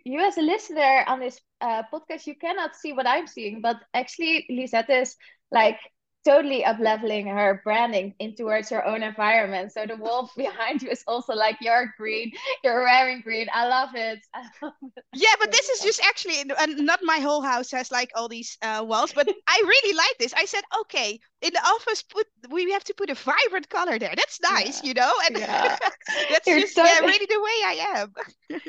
[0.04, 3.76] you as a listener on this uh, podcast, you cannot see what I'm seeing, but
[3.94, 5.16] actually Lisette is
[5.50, 5.78] like
[6.26, 9.72] totally up leveling her branding in towards her own environment.
[9.72, 13.48] So the wall behind you is also like you're green, you're wearing green.
[13.52, 14.20] I love it.
[14.34, 15.04] I love it.
[15.14, 18.58] Yeah, but this is just actually and not my whole house has like all these
[18.62, 20.34] uh, walls, but I really like this.
[20.34, 24.14] I said, okay, in the office, put we have to put a vibrant color there.
[24.16, 24.88] That's nice, yeah.
[24.88, 25.12] you know.
[25.26, 25.76] And yeah.
[26.30, 28.14] that's you're just totally, yeah, really the way I am.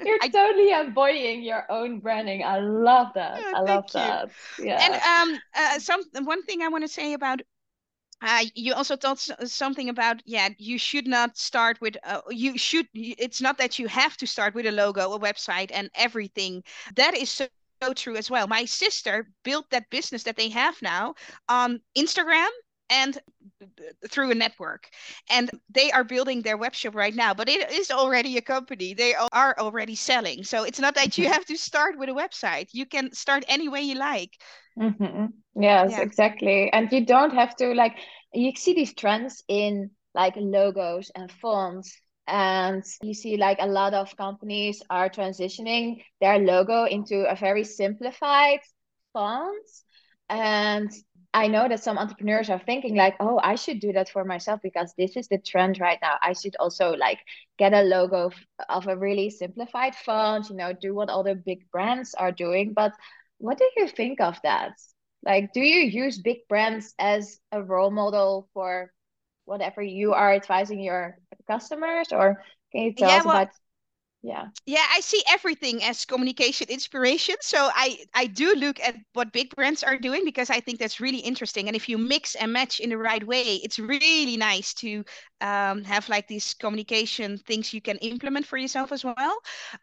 [0.06, 2.44] you're I, totally embodying your own branding.
[2.44, 3.40] I love that.
[3.40, 4.30] Yeah, I love that.
[4.60, 4.80] Yeah.
[4.82, 7.42] And um, uh, some one thing I want to say about
[8.22, 12.88] uh, you also told something about yeah you should not start with uh, you should
[12.94, 16.62] it's not that you have to start with a logo a website and everything
[16.96, 17.48] that is so,
[17.82, 21.14] so true as well my sister built that business that they have now
[21.48, 22.50] on instagram
[22.92, 23.20] and
[24.10, 24.90] through a network
[25.30, 28.94] and they are building their web shop right now but it is already a company
[28.94, 31.34] they are already selling so it's not that you mm-hmm.
[31.34, 34.32] have to start with a website you can start any way you like
[34.80, 35.26] Mm-hmm.
[35.62, 36.02] Yes, yeah.
[36.02, 36.72] exactly.
[36.72, 37.98] And you don't have to like
[38.34, 43.94] you see these trends in like logos and fonts and you see like a lot
[43.94, 48.60] of companies are transitioning their logo into a very simplified
[49.14, 49.68] font
[50.30, 50.92] and
[51.34, 54.62] I know that some entrepreneurs are thinking like, oh, I should do that for myself
[54.64, 56.16] because this is the trend right now.
[56.22, 57.20] I should also like
[57.60, 58.32] get a logo
[58.68, 62.74] of a really simplified font, you know, do what all the big brands are doing.
[62.74, 62.94] But
[63.38, 64.74] what do you think of that?
[65.24, 68.92] Like, do you use big brands as a role model for
[69.46, 71.18] whatever you are advising your
[71.50, 72.08] customers?
[72.12, 73.50] Or can you tell yeah, us well, about
[74.22, 79.32] yeah yeah i see everything as communication inspiration so i i do look at what
[79.32, 82.52] big brands are doing because i think that's really interesting and if you mix and
[82.52, 85.04] match in the right way it's really nice to
[85.42, 89.38] um, have like these communication things you can implement for yourself as well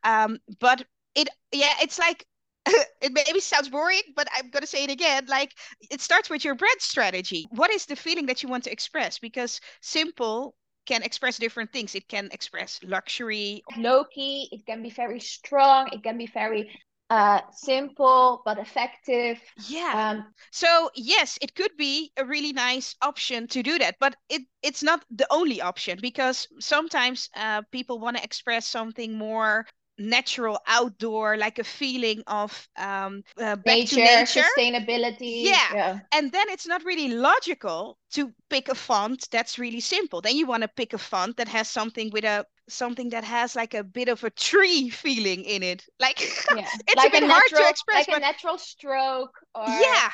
[0.05, 2.26] um, but it yeah it's like
[3.00, 5.26] it maybe sounds boring, but I'm going to say it again.
[5.29, 5.55] Like,
[5.88, 7.46] it starts with your brand strategy.
[7.50, 9.20] What is the feeling that you want to express?
[9.20, 11.94] Because simple can express different things.
[11.94, 16.70] It can express luxury, low key, it can be very strong, it can be very
[17.11, 19.40] uh simple but effective.
[19.57, 19.94] Yeah.
[19.94, 24.42] Um so yes it could be a really nice option to do that but it
[24.62, 29.66] it's not the only option because sometimes uh people want to express something more
[29.99, 35.45] natural outdoor like a feeling of um uh, back nature, to nature sustainability.
[35.45, 35.73] yeah.
[35.73, 35.99] Yeah.
[36.13, 40.47] and then it's not really logical to pick a font that's really simple then you
[40.47, 43.85] want to pick a font that has something with a something that has like a
[43.85, 46.69] bit of a tree feeling in it like Yeah.
[46.89, 50.11] it's like a bit a hard to express like a natural stroke or yeah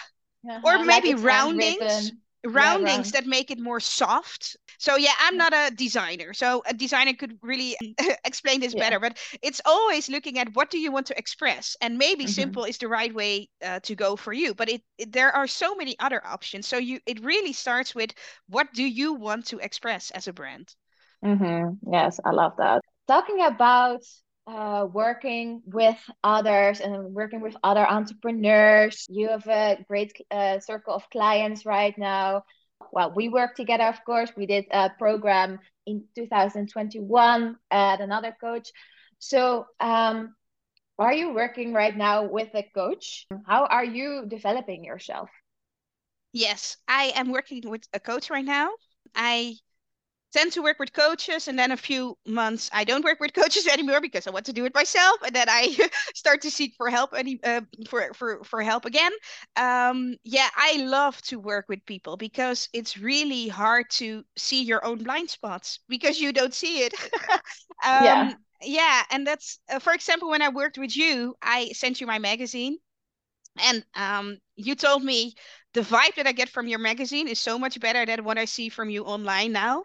[0.48, 2.12] uh-huh, or maybe it's roundings.
[2.44, 3.12] Roundings round.
[3.12, 4.56] that make it more soft.
[4.78, 6.32] So yeah, I'm not a designer.
[6.34, 7.76] So a designer could really
[8.24, 8.74] explain this Yeah.
[8.74, 12.26] better, but it's always looking at what do you want to express and maybe Mhm.
[12.26, 15.46] simple is the right way uh, to go for you, but it, it there are
[15.46, 16.66] so many other options.
[16.66, 18.12] So you it really starts with
[18.48, 20.74] what do you want to express as a brand?
[21.24, 21.92] Mm-hmm.
[21.92, 22.82] Yes, I love that.
[23.06, 24.02] Talking about
[24.46, 30.94] uh, working with others and working with other entrepreneurs, you have a great uh, circle
[30.94, 32.44] of clients right now.
[32.92, 34.30] Well, we work together, of course.
[34.36, 38.70] We did a program in 2021 at another coach.
[39.18, 40.34] So, um,
[40.98, 43.26] are you working right now with a coach?
[43.46, 45.30] How are you developing yourself?
[46.32, 48.70] Yes, I am working with a coach right now.
[49.14, 49.56] I
[50.32, 53.66] tend to work with coaches and then a few months I don't work with coaches
[53.72, 55.76] anymore because I want to do it myself and then I
[56.14, 59.12] start to seek for help any uh, for for for help again.
[59.56, 64.84] Um yeah, I love to work with people because it's really hard to see your
[64.84, 66.94] own blind spots because you don't see it.
[67.90, 68.24] Yeah.
[68.24, 72.06] um yeah, and that's uh, for example when I worked with you, I sent you
[72.06, 72.78] my magazine
[73.58, 75.34] and um you told me
[75.74, 78.44] the vibe that I get from your magazine is so much better than what I
[78.46, 79.84] see from you online now.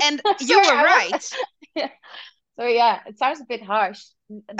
[0.00, 1.22] And you were was- right.
[1.74, 1.90] Yeah.
[2.58, 4.02] So yeah, it sounds a bit harsh.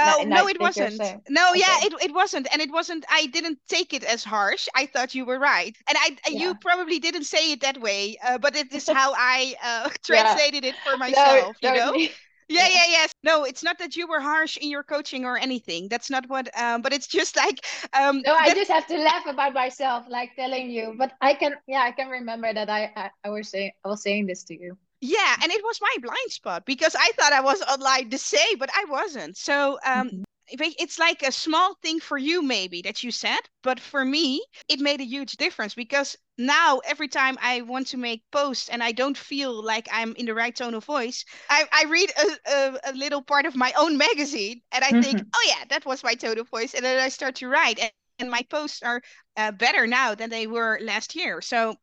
[0.00, 1.14] Oh, no, it wasn't.
[1.28, 2.46] No, yeah, it, it wasn't.
[2.52, 4.68] And it wasn't, I didn't take it as harsh.
[4.74, 5.76] I thought you were right.
[5.88, 6.40] And I Yeah.
[6.40, 10.38] you probably didn't say it that way, uh, but it is how I uh, Yeah.
[10.38, 12.00] translated it for No, myself, you know?
[12.48, 12.84] Yeah, Yeah.
[12.88, 13.12] yes.
[13.22, 15.88] No, it's not that you were harsh in your coaching or anything.
[15.88, 19.26] That's not what, um, but it's just like, um, No, I just have to laugh
[19.26, 20.94] about myself, like telling you.
[20.98, 24.02] But I can, yeah, I can remember that I, I, I was saying, I was
[24.02, 24.76] saying this to you.
[25.00, 28.58] Yeah, and it was my blind spot because I thought I was online the same,
[28.58, 29.36] but I wasn't.
[29.36, 30.24] So um, Mhm.
[30.50, 34.42] It- it's like a small thing for you maybe that you said, but for me,
[34.68, 38.82] it made a huge difference because now every time I want to make posts and
[38.82, 42.50] I don't feel like I'm in the right tone of voice, I, I read a,
[42.52, 45.32] a, a little part of my own magazine and I think, Mhm.
[45.34, 47.92] oh yeah, that was my tone of voice, and then I start to write, and,
[48.18, 49.00] and my posts are
[49.36, 51.40] uh, better now than they were last year.
[51.40, 51.76] So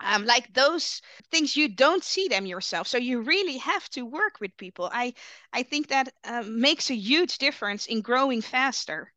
[0.00, 4.40] um, like those things you don't see them yourself so you really have to work
[4.40, 4.88] with people.
[4.92, 5.14] I
[5.52, 9.12] i think that uh, makes a huge difference in growing faster.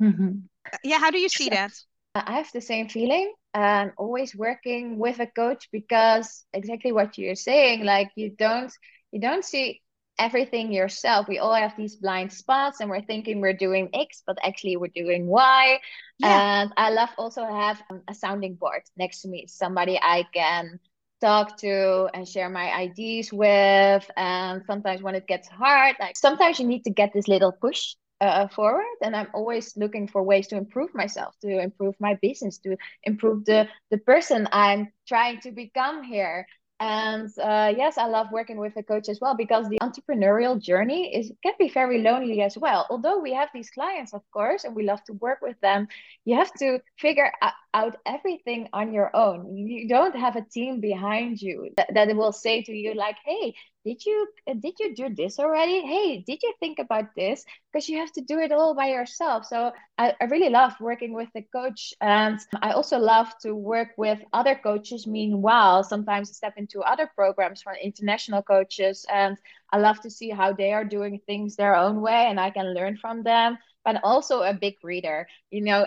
[0.00, 0.48] Mhm.
[0.72, 1.72] Uh, yeah how do you see that?
[2.14, 7.34] I have the same feeling and always working with a coach because exactly what you're
[7.36, 8.72] saying, like you don't
[9.10, 9.80] you don't see
[10.18, 11.28] everything yourself.
[11.28, 14.88] We all have these blind spots and we're thinking we're doing X, but actually we're
[14.94, 15.80] doing Y.
[16.18, 20.24] yeah And I love also have um, a sounding board next to me, somebody I
[20.32, 20.78] can
[21.20, 24.08] talk to and share my ideas with.
[24.16, 27.94] And sometimes when it gets hard, like sometimes you need to get this little push
[28.20, 28.84] uh, forward.
[29.02, 33.44] And I'm always looking for ways to improve myself, to improve my business, to improve
[33.44, 36.46] the the person I'm trying to become here.
[36.84, 41.16] And uh, yes, I love working with a coach as well because the entrepreneurial journey
[41.16, 42.86] is can be very lonely as well.
[42.90, 45.88] Although we have these clients, of course, and we love to work with them,
[46.26, 47.32] you have to figure
[47.72, 49.56] out everything on your own.
[49.56, 53.54] You don't have a team behind you that, that will say to you like, "Hey,
[53.84, 54.28] did you
[54.60, 55.80] did you do this already?
[55.82, 59.46] Hey, did you think about this?" Because you have to do it all by yourself.
[59.46, 63.90] So I, I really love working with the coach, and I also love to work
[63.96, 65.06] with other coaches.
[65.06, 69.36] Meanwhile, sometimes I step into other programs for international coaches, and
[69.72, 72.74] I love to see how they are doing things their own way, and I can
[72.74, 73.58] learn from them.
[73.84, 75.86] But also a big reader, you know,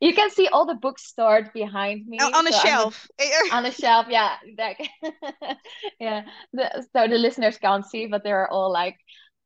[0.00, 2.18] you can see all the books stored behind me.
[2.20, 3.08] O- on a So I'm a shelf
[3.52, 4.36] on a shelf yeah
[6.00, 6.22] yeah
[6.52, 8.96] the, so the listeners can't see but they're all like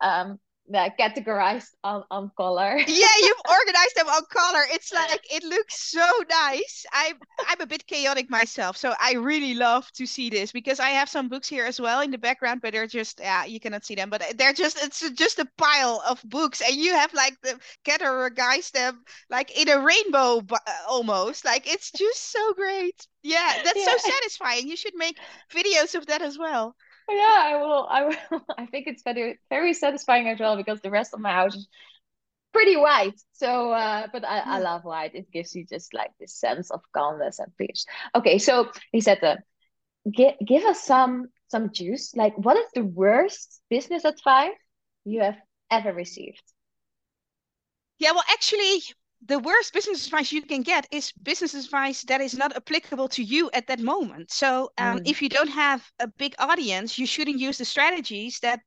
[0.01, 0.39] um
[0.69, 2.79] yeah, categorized on on color.
[2.87, 4.63] Yeah you've organized them on color.
[4.71, 6.87] It's like it looks so nice.
[6.93, 7.17] I'm
[7.49, 11.09] i'm a bit chaotic myself so i really love to see this because i have
[11.09, 13.95] some books here as well in the background but they're just yeah you cannot see
[13.95, 17.59] them but they're just it's just a pile of books and you have like the
[17.85, 20.59] categorized them like in a rainbow uh,
[20.89, 21.45] almost.
[21.45, 23.07] Like it's just so great.
[23.23, 24.69] Yeah that's so satisfying.
[24.69, 25.19] You should make
[25.55, 26.77] videos of that as well
[27.09, 30.91] yeah i will i will i think it's very very satisfying as well because the
[30.91, 31.69] rest of my house is
[32.53, 33.21] pretty white.
[33.33, 35.15] So uh but i, I love white.
[35.15, 37.85] It gives you just like this sense of calmness and peace.
[38.15, 39.43] Okay so Lisette,
[40.11, 42.15] give, give us some some juice.
[42.15, 44.55] Like what is the worst business advice
[45.05, 45.37] you have
[45.71, 46.43] ever received?
[47.99, 48.83] Yeah, well, actually,
[49.27, 53.23] the worst business advice you can get is business advice that is not applicable to
[53.23, 54.31] you at that moment.
[54.31, 55.09] So, um, mm.
[55.09, 58.61] if you don't have a big audience, you shouldn't use the strategies that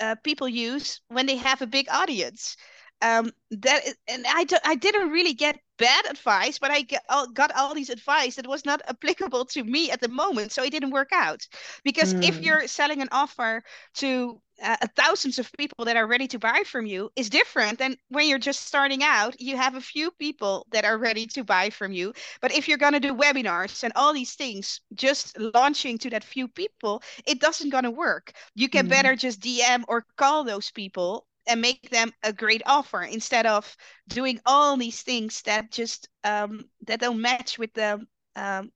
[0.00, 2.56] uh, people use when they have a big audience
[3.02, 7.02] um, that is, and I, do, I didn't really get bad advice, but I get,
[7.08, 10.62] all, got all these advice that was not applicable to me at the moment, so
[10.62, 11.46] it didn't work out.
[11.84, 12.22] Because mm.
[12.22, 13.62] if you're selling an offer
[13.94, 17.96] to uh, thousands of people that are ready to buy from you, is different than
[18.08, 19.40] when you're just starting out.
[19.40, 22.78] You have a few people that are ready to buy from you, but if you're
[22.78, 27.70] gonna do webinars and all these things, just launching to that few people, it doesn't
[27.70, 28.32] gonna work.
[28.54, 28.90] You can mm.
[28.90, 33.76] better just DM or call those people and make them a great offer instead of
[34.08, 38.04] doing all these things that just um, that don't match with the
[38.36, 38.70] um,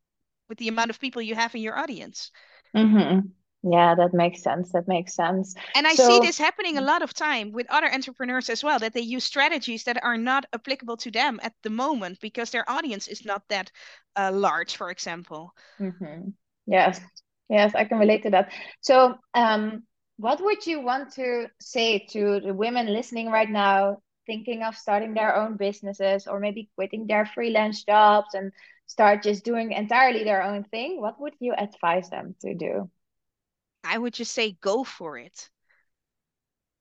[0.48, 2.30] with the amount of people you have in your audience.
[2.74, 3.28] Mm-hmm.
[3.68, 4.70] Yeah, that makes sense.
[4.70, 5.56] That makes sense.
[5.74, 6.06] And I so...
[6.06, 9.24] see this happening a lot of time with other entrepreneurs as well, that they use
[9.24, 13.42] strategies that are not applicable to them at the moment because their audience is not
[13.48, 13.72] that
[14.14, 15.52] uh, large, for example.
[15.80, 16.28] Mm-hmm.
[16.66, 17.00] Yes,
[17.48, 18.52] yes, I can relate to that.
[18.80, 19.82] So, um,
[20.16, 25.12] what would you want to say to the women listening right now, thinking of starting
[25.12, 28.52] their own businesses or maybe quitting their freelance jobs and
[28.86, 31.00] start just doing entirely their own thing?
[31.00, 32.90] What would you advise them to do?
[33.86, 35.50] I would just say go for it.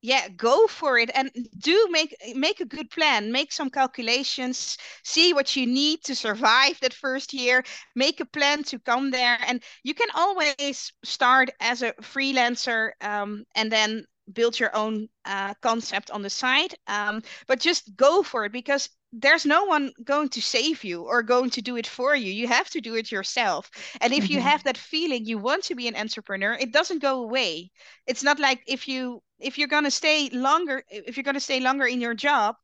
[0.02, 5.34] Yeah go for it and do make make a good plan make some calculations see
[5.34, 7.64] what you need to survive that first year
[7.96, 9.38] make a plan to come there.
[9.48, 15.56] And you can always start as a freelancer um, and then build your own uh,
[15.62, 20.28] concept on the side um, but just go for it because there's no one going
[20.30, 22.32] to save you or going to do it for you.
[22.32, 23.72] You have to do it yourself.
[24.02, 24.34] And if mm-hmm.
[24.34, 27.72] you have that feeling you want to be an entrepreneur, it doesn't go away.
[28.08, 31.86] It's not like if you if you're gonna stay longer, if you're gonna stay longer
[31.86, 32.56] in your job,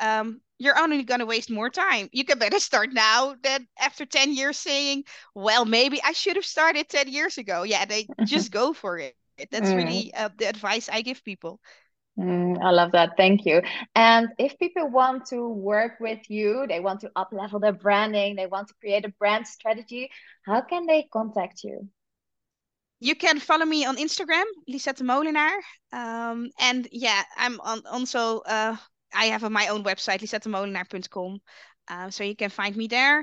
[0.00, 2.08] um, you're only gonna waste more time.
[2.12, 5.04] You can better start now than after 10 years saying,
[5.34, 7.64] well, maybe I should have started 10 years ago.
[7.64, 9.14] Yeah, they just go for it.
[9.50, 9.76] That's mm.
[9.76, 11.60] really uh, the advice I give people.
[12.18, 13.16] Mm, I love that.
[13.16, 13.62] Thank you.
[13.94, 18.34] And if people want to work with you, they want to up level their branding,
[18.34, 20.10] they want to create a brand strategy,
[20.44, 21.88] how can they contact you?
[23.00, 25.56] You can follow me on Instagram, Lisette Molenaar.
[25.92, 28.74] Um, and yeah, I'm on also, uh,
[29.14, 31.38] I have a, my own website, lisettemolenaar.com.
[31.86, 33.20] Uh, so you can find me there.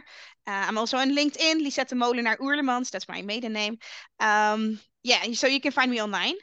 [0.48, 2.90] Uh, I'm also on LinkedIn, Lisette Molenaar Oerlemans.
[2.92, 3.78] That's my maiden name.
[4.22, 6.36] Um, yeah, so you can find me online.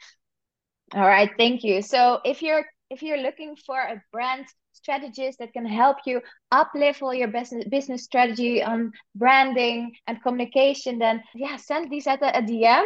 [0.93, 1.81] All right, thank you.
[1.81, 6.21] So if you're if you're looking for a brand strategist that can help you
[6.51, 12.41] up level your business business strategy on branding and communication, then yeah, send Lisette a
[12.41, 12.85] DM.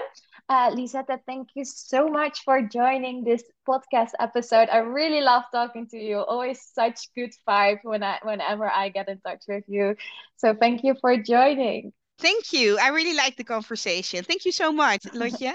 [0.49, 4.70] Uh, Lisette, thank you so much for joining this podcast episode.
[4.72, 6.20] I really love talking to you.
[6.20, 9.95] Always such good vibe when I whenever I get in touch with you.
[10.38, 11.91] So thank you for joining.
[12.20, 12.78] Thank you.
[12.80, 14.24] I really like the conversation.
[14.24, 15.53] Thank you so much, Lotje.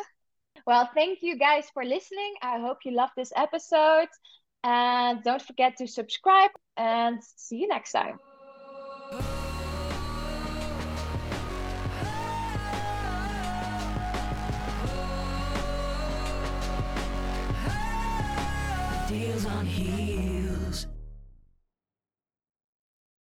[0.66, 2.34] Well, thank you guys for listening.
[2.40, 4.08] I hope you loved this episode.
[4.64, 8.18] And don't forget to subscribe and see you next time.
[19.08, 20.11] Deals on here.